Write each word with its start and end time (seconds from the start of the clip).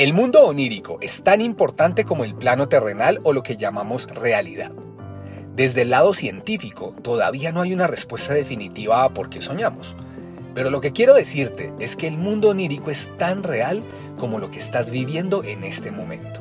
El 0.00 0.14
mundo 0.14 0.46
onírico 0.46 0.96
es 1.02 1.22
tan 1.22 1.42
importante 1.42 2.06
como 2.06 2.24
el 2.24 2.34
plano 2.34 2.68
terrenal 2.70 3.20
o 3.22 3.34
lo 3.34 3.42
que 3.42 3.58
llamamos 3.58 4.06
realidad. 4.06 4.72
Desde 5.54 5.82
el 5.82 5.90
lado 5.90 6.14
científico, 6.14 6.96
todavía 7.02 7.52
no 7.52 7.60
hay 7.60 7.74
una 7.74 7.86
respuesta 7.86 8.32
definitiva 8.32 9.04
a 9.04 9.12
por 9.12 9.28
qué 9.28 9.42
soñamos. 9.42 9.94
Pero 10.54 10.70
lo 10.70 10.80
que 10.80 10.92
quiero 10.92 11.12
decirte 11.12 11.74
es 11.80 11.96
que 11.96 12.08
el 12.08 12.16
mundo 12.16 12.48
onírico 12.48 12.90
es 12.90 13.14
tan 13.18 13.42
real 13.42 13.82
como 14.18 14.38
lo 14.38 14.50
que 14.50 14.58
estás 14.58 14.88
viviendo 14.88 15.44
en 15.44 15.64
este 15.64 15.90
momento. 15.90 16.40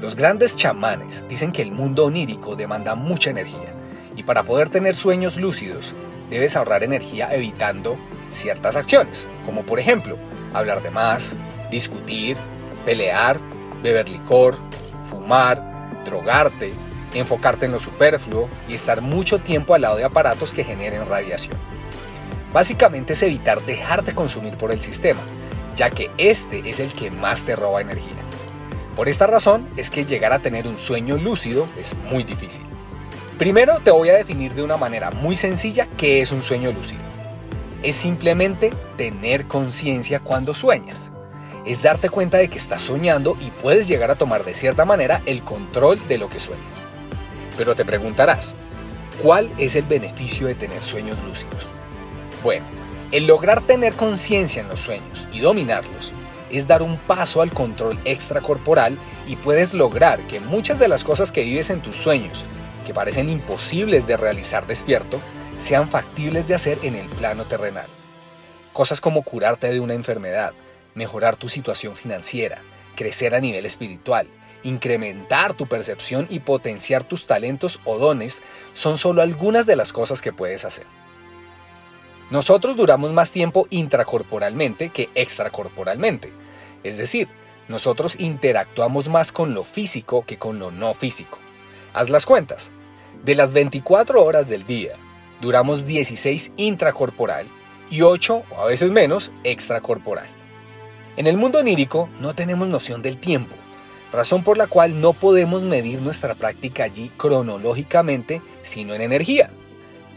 Los 0.00 0.14
grandes 0.14 0.56
chamanes 0.56 1.24
dicen 1.28 1.50
que 1.50 1.62
el 1.62 1.72
mundo 1.72 2.04
onírico 2.04 2.54
demanda 2.54 2.94
mucha 2.94 3.30
energía 3.30 3.74
y 4.14 4.22
para 4.22 4.44
poder 4.44 4.68
tener 4.68 4.94
sueños 4.94 5.38
lúcidos 5.38 5.92
debes 6.30 6.56
ahorrar 6.56 6.84
energía 6.84 7.34
evitando 7.34 7.96
ciertas 8.28 8.76
acciones, 8.76 9.26
como 9.44 9.66
por 9.66 9.80
ejemplo 9.80 10.16
hablar 10.52 10.84
de 10.84 10.90
más, 10.90 11.36
discutir, 11.74 12.36
pelear, 12.84 13.40
beber 13.82 14.08
licor, 14.08 14.56
fumar, 15.04 16.02
drogarte, 16.04 16.72
enfocarte 17.14 17.66
en 17.66 17.72
lo 17.72 17.80
superfluo 17.80 18.48
y 18.68 18.74
estar 18.74 19.00
mucho 19.00 19.38
tiempo 19.38 19.74
al 19.74 19.82
lado 19.82 19.96
de 19.96 20.04
aparatos 20.04 20.52
que 20.52 20.64
generen 20.64 21.06
radiación. 21.06 21.56
Básicamente 22.52 23.14
es 23.14 23.22
evitar 23.22 23.60
dejar 23.62 24.04
de 24.04 24.14
consumir 24.14 24.56
por 24.56 24.70
el 24.70 24.80
sistema, 24.80 25.20
ya 25.74 25.90
que 25.90 26.10
este 26.18 26.68
es 26.68 26.80
el 26.80 26.92
que 26.92 27.10
más 27.10 27.44
te 27.44 27.56
roba 27.56 27.80
energía. 27.80 28.22
Por 28.94 29.08
esta 29.08 29.26
razón 29.26 29.68
es 29.76 29.90
que 29.90 30.04
llegar 30.04 30.32
a 30.32 30.38
tener 30.38 30.68
un 30.68 30.78
sueño 30.78 31.16
lúcido 31.16 31.68
es 31.76 31.96
muy 32.10 32.22
difícil. 32.22 32.64
Primero 33.38 33.80
te 33.80 33.90
voy 33.90 34.08
a 34.10 34.14
definir 34.14 34.54
de 34.54 34.62
una 34.62 34.76
manera 34.76 35.10
muy 35.10 35.34
sencilla 35.34 35.88
qué 35.96 36.20
es 36.20 36.30
un 36.30 36.42
sueño 36.42 36.70
lúcido. 36.70 37.02
Es 37.82 37.96
simplemente 37.96 38.70
tener 38.96 39.46
conciencia 39.46 40.20
cuando 40.20 40.54
sueñas 40.54 41.12
es 41.64 41.82
darte 41.82 42.10
cuenta 42.10 42.38
de 42.38 42.48
que 42.48 42.58
estás 42.58 42.82
soñando 42.82 43.36
y 43.40 43.50
puedes 43.50 43.88
llegar 43.88 44.10
a 44.10 44.16
tomar 44.16 44.44
de 44.44 44.54
cierta 44.54 44.84
manera 44.84 45.22
el 45.26 45.42
control 45.42 46.06
de 46.08 46.18
lo 46.18 46.28
que 46.28 46.40
sueñas. 46.40 46.86
Pero 47.56 47.74
te 47.74 47.84
preguntarás, 47.84 48.54
¿cuál 49.22 49.50
es 49.58 49.76
el 49.76 49.84
beneficio 49.84 50.46
de 50.46 50.54
tener 50.54 50.82
sueños 50.82 51.18
lúcidos? 51.24 51.66
Bueno, 52.42 52.66
el 53.12 53.26
lograr 53.26 53.60
tener 53.60 53.94
conciencia 53.94 54.60
en 54.60 54.68
los 54.68 54.80
sueños 54.80 55.28
y 55.32 55.40
dominarlos 55.40 56.12
es 56.50 56.66
dar 56.66 56.82
un 56.82 56.98
paso 56.98 57.42
al 57.42 57.52
control 57.52 57.98
extracorporal 58.04 58.98
y 59.26 59.36
puedes 59.36 59.72
lograr 59.72 60.20
que 60.26 60.40
muchas 60.40 60.78
de 60.78 60.88
las 60.88 61.04
cosas 61.04 61.32
que 61.32 61.42
vives 61.42 61.70
en 61.70 61.80
tus 61.80 61.96
sueños, 61.96 62.44
que 62.84 62.94
parecen 62.94 63.28
imposibles 63.28 64.06
de 64.06 64.16
realizar 64.16 64.66
despierto, 64.66 65.20
sean 65.58 65.90
factibles 65.90 66.46
de 66.46 66.54
hacer 66.54 66.78
en 66.82 66.94
el 66.94 67.06
plano 67.08 67.44
terrenal. 67.44 67.86
Cosas 68.72 69.00
como 69.00 69.22
curarte 69.22 69.68
de 69.68 69.80
una 69.80 69.94
enfermedad, 69.94 70.52
mejorar 70.94 71.36
tu 71.36 71.48
situación 71.48 71.96
financiera, 71.96 72.62
crecer 72.94 73.34
a 73.34 73.40
nivel 73.40 73.66
espiritual, 73.66 74.28
incrementar 74.62 75.54
tu 75.54 75.66
percepción 75.66 76.26
y 76.30 76.40
potenciar 76.40 77.04
tus 77.04 77.26
talentos 77.26 77.80
o 77.84 77.98
dones 77.98 78.42
son 78.72 78.98
solo 78.98 79.22
algunas 79.22 79.66
de 79.66 79.76
las 79.76 79.92
cosas 79.92 80.22
que 80.22 80.32
puedes 80.32 80.64
hacer. 80.64 80.86
Nosotros 82.30 82.76
duramos 82.76 83.12
más 83.12 83.30
tiempo 83.30 83.66
intracorporalmente 83.70 84.88
que 84.88 85.10
extracorporalmente, 85.14 86.32
es 86.82 86.98
decir, 86.98 87.28
nosotros 87.68 88.16
interactuamos 88.18 89.08
más 89.08 89.32
con 89.32 89.54
lo 89.54 89.64
físico 89.64 90.24
que 90.26 90.38
con 90.38 90.58
lo 90.58 90.70
no 90.70 90.94
físico. 90.94 91.38
Haz 91.92 92.10
las 92.10 92.26
cuentas. 92.26 92.72
De 93.24 93.34
las 93.34 93.52
24 93.52 94.22
horas 94.22 94.48
del 94.48 94.64
día, 94.64 94.96
duramos 95.40 95.86
16 95.86 96.52
intracorporal 96.56 97.48
y 97.88 98.02
8 98.02 98.42
o 98.50 98.60
a 98.60 98.66
veces 98.66 98.90
menos 98.90 99.32
extracorporal. 99.44 100.33
En 101.16 101.26
el 101.28 101.36
mundo 101.36 101.60
onírico 101.60 102.08
no 102.20 102.34
tenemos 102.34 102.66
noción 102.66 103.00
del 103.00 103.18
tiempo, 103.18 103.54
razón 104.10 104.42
por 104.42 104.56
la 104.56 104.66
cual 104.66 105.00
no 105.00 105.12
podemos 105.12 105.62
medir 105.62 106.00
nuestra 106.02 106.34
práctica 106.34 106.84
allí 106.84 107.10
cronológicamente, 107.16 108.42
sino 108.62 108.94
en 108.94 109.00
energía. 109.00 109.50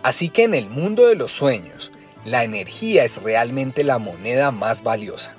Así 0.01 0.29
que 0.29 0.43
en 0.43 0.55
el 0.55 0.69
mundo 0.69 1.07
de 1.07 1.15
los 1.15 1.31
sueños, 1.31 1.91
la 2.25 2.43
energía 2.43 3.03
es 3.03 3.21
realmente 3.21 3.83
la 3.83 3.99
moneda 3.99 4.51
más 4.51 4.83
valiosa. 4.83 5.35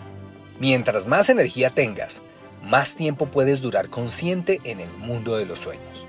Mientras 0.61 1.07
más 1.09 1.29
energía 1.29 1.71
tengas, 1.71 2.23
más 2.63 2.95
tiempo 2.95 3.27
puedes 3.27 3.61
durar 3.61 3.89
consciente 3.89 4.61
en 4.65 4.81
el 4.81 4.93
mundo 4.95 5.37
de 5.37 5.47
los 5.47 5.59
sueños. 5.59 6.07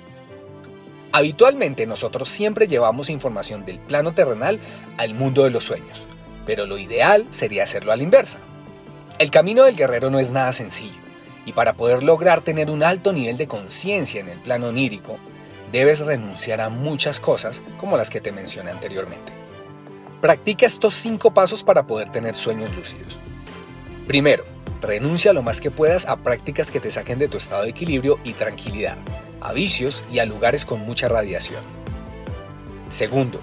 Habitualmente 1.11 1.87
nosotros 1.87 2.29
siempre 2.29 2.67
llevamos 2.67 3.09
información 3.09 3.65
del 3.65 3.79
plano 3.79 4.13
terrenal 4.13 4.59
al 4.97 5.15
mundo 5.15 5.43
de 5.43 5.49
los 5.49 5.63
sueños, 5.63 6.07
pero 6.45 6.67
lo 6.67 6.77
ideal 6.77 7.25
sería 7.31 7.63
hacerlo 7.63 7.91
a 7.91 7.95
la 7.95 8.03
inversa. 8.03 8.39
El 9.19 9.31
camino 9.31 9.65
del 9.65 9.75
guerrero 9.75 10.09
no 10.09 10.17
es 10.17 10.31
nada 10.31 10.53
sencillo, 10.53 11.01
y 11.45 11.51
para 11.51 11.73
poder 11.73 12.03
lograr 12.03 12.39
tener 12.39 12.71
un 12.71 12.83
alto 12.83 13.11
nivel 13.11 13.35
de 13.35 13.49
conciencia 13.49 14.21
en 14.21 14.29
el 14.29 14.39
plano 14.39 14.67
onírico, 14.67 15.17
debes 15.73 15.99
renunciar 15.99 16.61
a 16.61 16.69
muchas 16.69 17.19
cosas 17.19 17.61
como 17.77 17.97
las 17.97 18.09
que 18.09 18.21
te 18.21 18.31
mencioné 18.31 18.71
anteriormente. 18.71 19.33
Practica 20.21 20.65
estos 20.65 20.93
cinco 20.93 21.33
pasos 21.33 21.65
para 21.65 21.85
poder 21.85 22.09
tener 22.13 22.33
sueños 22.33 22.73
lúcidos. 22.73 23.17
Primero, 24.07 24.45
renuncia 24.81 25.33
lo 25.33 25.43
más 25.43 25.59
que 25.59 25.69
puedas 25.69 26.07
a 26.07 26.15
prácticas 26.15 26.71
que 26.71 26.79
te 26.79 26.89
saquen 26.89 27.19
de 27.19 27.27
tu 27.27 27.37
estado 27.37 27.63
de 27.63 27.71
equilibrio 27.71 28.21
y 28.23 28.31
tranquilidad, 28.31 28.97
a 29.41 29.51
vicios 29.51 30.01
y 30.13 30.19
a 30.19 30.25
lugares 30.25 30.63
con 30.63 30.79
mucha 30.85 31.09
radiación. 31.09 31.63
Segundo, 32.87 33.41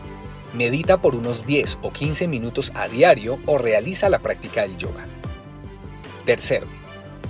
medita 0.54 1.02
por 1.02 1.14
unos 1.14 1.44
10 1.44 1.80
o 1.82 1.92
15 1.92 2.28
minutos 2.28 2.72
a 2.74 2.88
diario 2.88 3.38
o 3.44 3.58
realiza 3.58 4.08
la 4.08 4.20
práctica 4.20 4.62
del 4.62 4.78
yoga. 4.78 5.06
Tercero, 6.26 6.66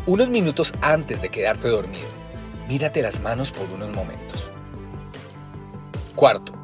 unos 0.07 0.31
minutos 0.31 0.73
antes 0.81 1.21
de 1.21 1.29
quedarte 1.29 1.69
dormido, 1.69 2.09
mírate 2.67 3.03
las 3.03 3.21
manos 3.21 3.53
por 3.53 3.71
unos 3.71 3.91
momentos. 3.91 4.51
Cuarto, 6.15 6.55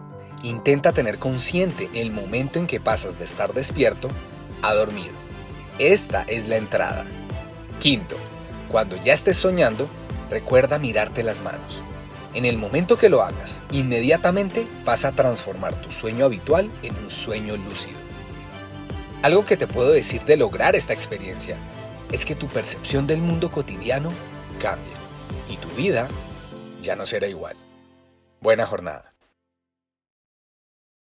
intenta 0.43 0.93
tener 0.93 1.19
consciente 1.19 1.91
el 1.93 2.11
momento 2.11 2.59
en 2.59 2.67
que 2.67 2.81
pasas 2.81 3.19
de 3.19 3.27
estar 3.27 3.53
despierto 3.53 4.09
a 4.63 4.73
dormido. 4.73 5.13
Esta 5.79 6.23
es 6.23 6.49
la 6.49 6.57
entrada. 6.57 7.05
Quinto, 7.81 8.17
cuando 8.69 8.97
ya 8.97 9.13
estés 9.13 9.37
soñando, 9.37 9.91
recuerda 10.31 10.79
mirarte 10.79 11.23
las 11.23 11.43
manos. 11.43 11.83
En 12.33 12.47
el 12.47 12.57
momento 12.57 12.97
que 12.97 13.11
lo 13.11 13.23
hagas, 13.23 13.63
inmediatamente 13.73 14.67
vas 14.87 15.05
a 15.05 15.13
transformar 15.13 15.77
tu 15.83 15.91
sueño 15.91 16.25
habitual 16.25 16.71
en 16.83 16.97
un 16.97 17.11
sueño 17.11 17.59
lúcido. 17.59 17.99
Algo 19.21 19.45
que 19.45 19.59
te 19.59 19.67
puedo 19.67 19.91
decir 19.91 20.23
de 20.23 20.39
lograr 20.39 20.75
esta 20.77 20.95
experiencia 20.95 21.59
es 22.13 22.27
que 22.27 22.35
tu 22.35 22.47
percepción 22.47 23.07
del 23.07 23.21
mundo 23.21 23.51
cotidiano 23.51 24.11
cambia 24.61 24.95
y 25.49 25.57
tu 25.57 25.69
vida 25.71 26.09
ya 26.83 26.95
no 26.95 27.07
será 27.07 27.27
igual. 27.27 27.57
Buena 28.41 28.67
jornada. 28.67 29.12